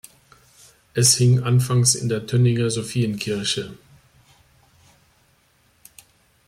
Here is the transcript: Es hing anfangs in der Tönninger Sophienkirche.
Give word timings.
Es 0.95 1.15
hing 1.17 1.43
anfangs 1.43 1.93
in 1.93 2.09
der 2.09 2.25
Tönninger 2.25 2.71
Sophienkirche. 2.71 3.77